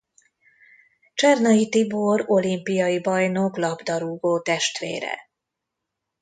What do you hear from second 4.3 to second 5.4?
testvére.